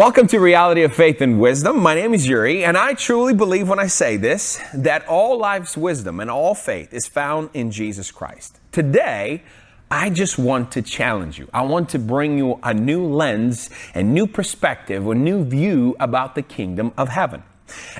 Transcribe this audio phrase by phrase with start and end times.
[0.00, 1.78] Welcome to Reality of Faith and Wisdom.
[1.78, 5.76] My name is Yuri, and I truly believe when I say this that all life's
[5.76, 8.58] wisdom and all faith is found in Jesus Christ.
[8.72, 9.42] Today,
[9.90, 11.50] I just want to challenge you.
[11.52, 16.34] I want to bring you a new lens, a new perspective, a new view about
[16.34, 17.42] the kingdom of heaven.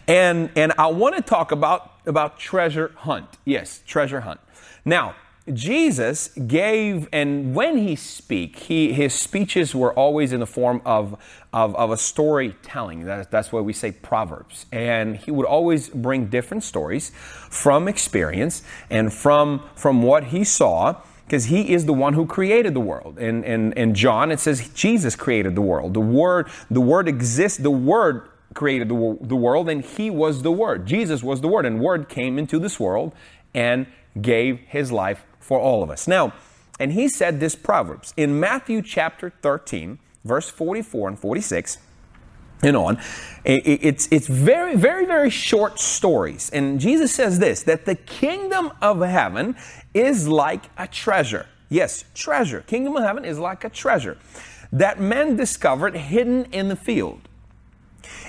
[0.09, 3.29] And, and I want to talk about, about treasure hunt.
[3.45, 4.41] Yes, treasure hunt.
[4.87, 5.17] Now,
[5.53, 11.21] Jesus gave, and when he speak, he, his speeches were always in the form of,
[11.53, 13.05] of, of a storytelling.
[13.05, 14.67] That, that's why we say proverbs.
[14.71, 21.01] And he would always bring different stories from experience and from, from what he saw
[21.25, 23.17] because he is the one who created the world.
[23.19, 25.95] And, in, in John, it says Jesus created the world.
[25.95, 30.51] The word, the word exists, the word created the, the world, and he was the
[30.51, 30.87] word.
[30.87, 33.13] Jesus was the word, and word came into this world
[33.55, 33.87] and
[34.21, 36.09] gave his life for all of us.
[36.09, 36.33] Now,
[36.79, 41.79] and he said this Proverbs in Matthew chapter 13, verse 44 and 46
[42.63, 42.99] and on.
[43.45, 46.51] It's, it's very, very, very short stories.
[46.51, 49.57] And Jesus says this that the kingdom of heaven
[49.95, 51.47] is like a treasure.
[51.69, 52.63] Yes, treasure.
[52.63, 54.19] Kingdom of heaven is like a treasure
[54.73, 57.21] that men discovered hidden in the field.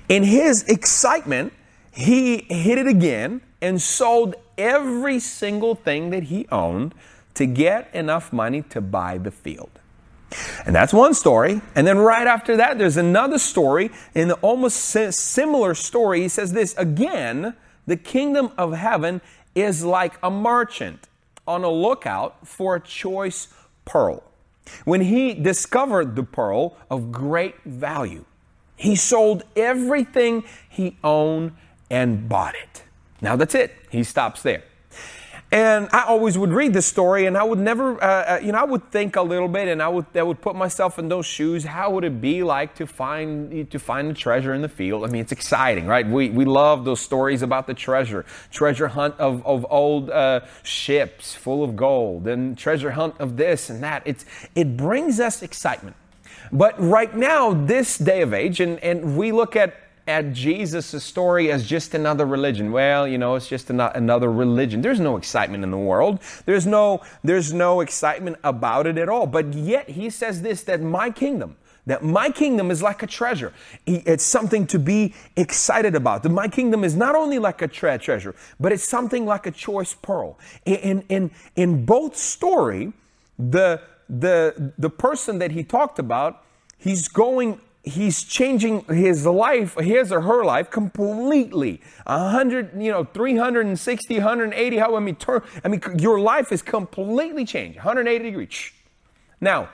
[0.10, 1.54] In his excitement,
[1.92, 6.94] he hit it again and sold every single thing that he owned
[7.34, 9.70] to get enough money to buy the field.
[10.66, 11.62] And that's one story.
[11.76, 16.22] And then right after that, there's another story in the almost similar story.
[16.22, 19.22] He says this again, the kingdom of heaven
[19.56, 21.08] is like a merchant
[21.48, 23.50] on a lookout for a choice
[23.84, 24.24] pearl.
[24.86, 28.24] When he discovered the pearl of great value,
[28.78, 31.54] he sold everything he owned
[31.92, 32.84] and bought it.
[33.22, 33.76] Now that's it.
[33.92, 34.64] He stops there.
[35.54, 38.60] And I always would read this story, and I would never, uh, uh, you know,
[38.60, 41.26] I would think a little bit, and I would, I would put myself in those
[41.26, 41.66] shoes.
[41.66, 45.04] How would it be like to find to find a treasure in the field?
[45.04, 46.08] I mean, it's exciting, right?
[46.08, 51.36] We, we love those stories about the treasure, treasure hunt of, of old uh, ships
[51.36, 54.04] full of gold, and treasure hunt of this and that.
[54.06, 54.24] It's
[54.56, 55.98] it brings us excitement.
[56.54, 61.52] But right now, this day of age, and, and we look at at Jesus' story
[61.52, 62.72] as just another religion.
[62.72, 64.82] Well, you know, it's just another religion.
[64.82, 66.20] There's no excitement in the world.
[66.46, 69.28] There's no, there's no excitement about it at all.
[69.28, 73.54] But yet he says this that my kingdom, that my kingdom is like a treasure.
[73.86, 76.24] It's something to be excited about.
[76.24, 79.52] That my kingdom is not only like a tre- treasure, but it's something like a
[79.52, 80.38] choice pearl.
[80.66, 82.94] In, in, in both story,
[83.40, 86.44] the, the, the person that he talked about,
[86.78, 91.82] he's going he's changing his life, his or her life completely.
[92.06, 97.46] 100, you know, 360, 180, how I mean, turn, I mean, your life is completely
[97.46, 98.72] changed, 180 degrees.
[99.40, 99.70] Now,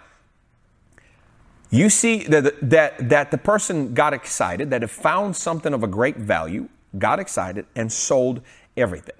[1.69, 5.87] you see that, that, that the person got excited, that it found something of a
[5.87, 8.41] great value, got excited, and sold
[8.77, 9.15] everything.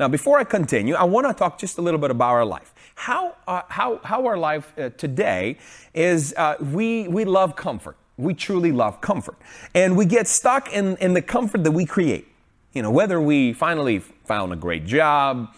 [0.00, 2.74] Now, before I continue, I want to talk just a little bit about our life.
[2.96, 5.58] How, uh, how, how our life uh, today
[5.94, 9.36] is uh, we, we love comfort we truly love comfort.
[9.74, 12.28] And we get stuck in, in the comfort that we create.
[12.72, 15.54] You know, whether we finally found a great job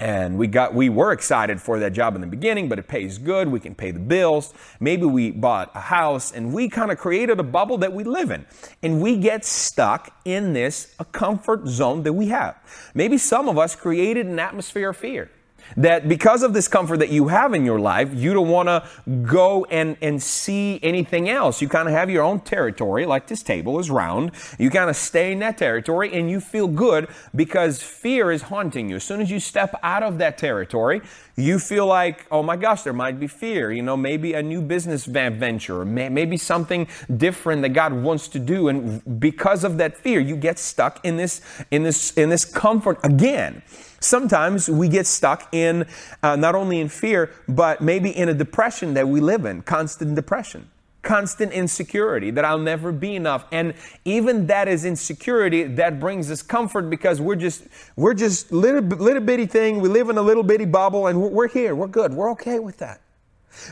[0.00, 3.18] and we got we were excited for that job in the beginning, but it pays
[3.18, 4.54] good, we can pay the bills.
[4.78, 8.30] Maybe we bought a house and we kind of created a bubble that we live
[8.30, 8.46] in.
[8.82, 12.56] And we get stuck in this a comfort zone that we have.
[12.94, 15.30] Maybe some of us created an atmosphere of fear.
[15.76, 18.84] That because of this comfort that you have in your life, you don't want to
[19.22, 21.60] go and, and see anything else.
[21.60, 24.32] You kind of have your own territory, like this table is round.
[24.58, 28.88] You kind of stay in that territory and you feel good because fear is haunting
[28.88, 28.96] you.
[28.96, 31.02] As soon as you step out of that territory,
[31.38, 33.70] you feel like, oh my gosh, there might be fear.
[33.70, 38.66] You know, maybe a new business venture, maybe something different that God wants to do.
[38.66, 41.40] And because of that fear, you get stuck in this,
[41.70, 43.62] in this, in this comfort again.
[44.00, 45.86] Sometimes we get stuck in
[46.24, 50.16] uh, not only in fear, but maybe in a depression that we live in, constant
[50.16, 50.68] depression,
[51.08, 53.46] constant insecurity that I'll never be enough.
[53.50, 53.72] And
[54.04, 57.64] even that is insecurity that brings us comfort because we're just
[57.96, 59.80] we're just little little bitty thing.
[59.80, 61.74] We live in a little bitty bubble, and we're, here.
[61.74, 62.12] We're good.
[62.12, 63.00] We're okay with that.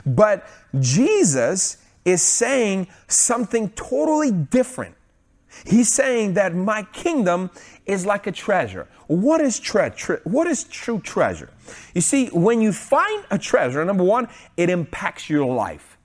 [0.06, 0.48] But
[0.80, 4.94] Jesus is saying something totally different.
[5.66, 7.50] He's saying that my kingdom
[7.84, 8.88] is like a treasure.
[9.08, 11.50] What is tre- tre- what is true treasure?
[11.94, 15.95] You see, when you find a treasure, number one, it impacts your life.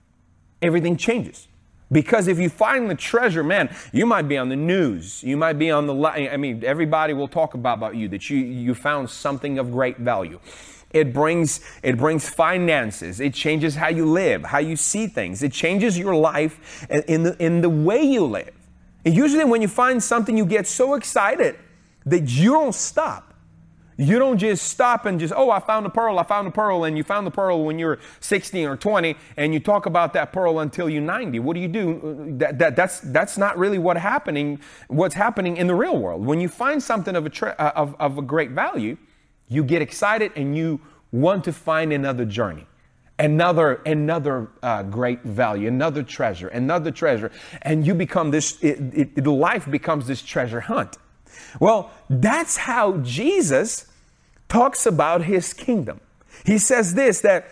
[0.62, 1.48] Everything changes.
[1.92, 5.22] Because if you find the treasure, man, you might be on the news.
[5.24, 8.38] You might be on the, I mean, everybody will talk about, about you that you,
[8.38, 10.40] you found something of great value.
[10.94, 13.20] It brings it brings finances.
[13.22, 15.42] It changes how you live, how you see things.
[15.42, 18.52] It changes your life in the in the way you live.
[19.06, 21.56] And usually when you find something you get so excited
[22.06, 23.31] that you don't stop.
[24.02, 26.86] You don't just stop and just, oh, I found a pearl, I found a pearl,
[26.86, 30.34] and you found the pearl when you're 16 or 20, and you talk about that
[30.34, 31.38] pearl until you're 90.
[31.38, 32.36] What do you do?
[32.40, 36.26] That, that, that's, that's not really what happening, what's happening in the real world.
[36.26, 38.98] When you find something of a, uh, of, of a great value,
[39.50, 40.82] you get excited and you
[41.12, 42.66] want to find another journey
[43.20, 47.30] another another uh, great value another treasure another treasure
[47.62, 48.80] and you become this it,
[49.18, 50.98] it, life becomes this treasure hunt
[51.60, 53.91] well that's how jesus
[54.52, 56.02] talks about his kingdom.
[56.46, 57.48] He says this that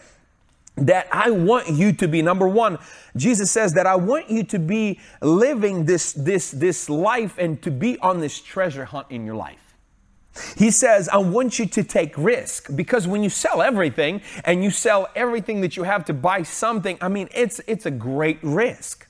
[0.75, 2.77] that I want you to be number 1
[3.17, 7.71] Jesus says that I want you to be living this this this life and to
[7.71, 9.75] be on this treasure hunt in your life.
[10.57, 14.69] He says, I want you to take risk because when you sell everything and you
[14.69, 19.07] sell everything that you have to buy something, I mean, it's, it's a great risk.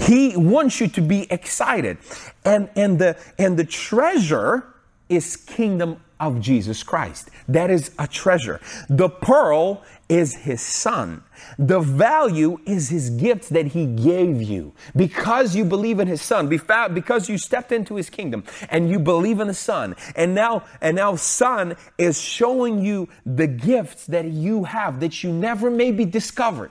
[0.00, 1.98] He wants you to be excited.
[2.44, 4.74] And, and, the, and the treasure
[5.08, 7.30] is kingdom of Jesus Christ.
[7.48, 8.60] That is a treasure.
[8.88, 11.22] The pearl is his son.
[11.58, 16.48] The value is his gifts that he gave you because you believe in his son,
[16.48, 19.96] because you stepped into his kingdom and you believe in the son.
[20.14, 25.32] And now, and now son is showing you the gifts that you have that you
[25.32, 26.70] never maybe discovered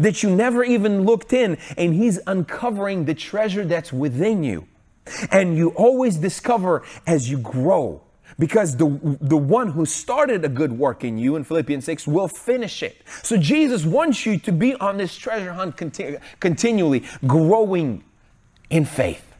[0.00, 4.66] that you never even looked in and he's uncovering the treasure that's within you.
[5.30, 8.02] And you always discover as you grow
[8.38, 12.28] because the, the one who started a good work in you in Philippians 6 will
[12.28, 13.02] finish it.
[13.22, 18.04] So Jesus wants you to be on this treasure hunt conti- continually, growing
[18.70, 19.34] in faith,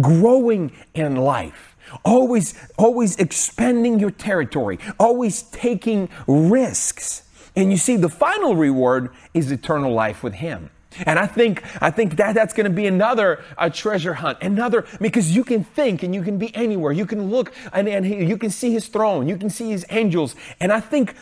[0.00, 7.22] growing in life, always, always expanding your territory, always taking risks.
[7.56, 10.70] And you see, the final reward is eternal life with Him.
[11.06, 14.86] And I think, I think that that's going to be another a treasure hunt, another,
[15.00, 16.92] because you can think and you can be anywhere.
[16.92, 19.28] You can look and, and you can see his throne.
[19.28, 20.36] You can see his angels.
[20.60, 21.14] And I think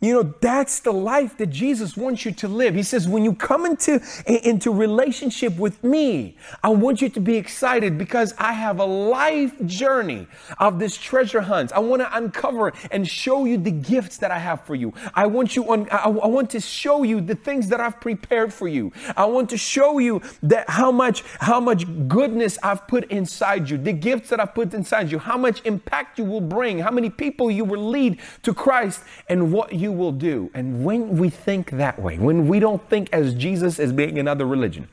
[0.00, 2.74] you know, that's the life that Jesus wants you to live.
[2.74, 7.36] He says, when you come into, into relationship with me, I want you to be
[7.36, 10.28] excited because I have a life journey
[10.58, 11.72] of this treasure hunt.
[11.72, 14.94] I want to uncover and show you the gifts that I have for you.
[15.14, 18.52] I want you on, I, I want to show you the things that I've prepared
[18.52, 18.92] for you.
[19.16, 23.78] I want to show you that how much, how much goodness I've put inside you,
[23.78, 27.10] the gifts that I've put inside you, how much impact you will bring, how many
[27.10, 30.50] people you will lead to Christ and what you you will do.
[30.52, 34.46] And when we think that way, when we don't think as Jesus as being another
[34.46, 34.86] religion,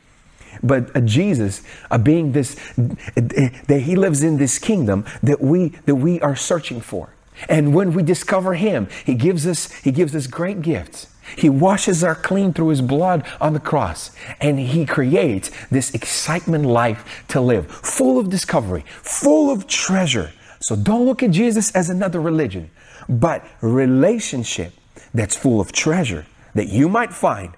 [0.64, 5.96] but a Jesus uh, being this, that he lives in this kingdom that we, that
[5.96, 7.10] we are searching for.
[7.50, 11.08] And when we discover him, he gives us, he gives us great gifts.
[11.38, 16.66] He washes our clean through his blood on the cross and he creates this excitement
[16.66, 20.32] life to live, full of discovery, full of treasure.
[20.62, 22.70] So don't look at Jesus as another religion,
[23.10, 24.72] but relationship
[25.16, 27.56] that's full of treasure that you might find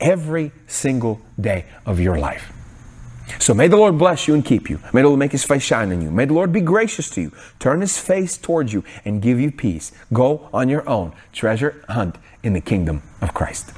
[0.00, 2.52] every single day of your life.
[3.38, 4.80] So may the Lord bless you and keep you.
[4.92, 6.10] May the Lord make his face shine on you.
[6.10, 9.50] May the Lord be gracious to you, turn his face towards you, and give you
[9.50, 9.92] peace.
[10.12, 13.72] Go on your own treasure hunt in the kingdom of Christ.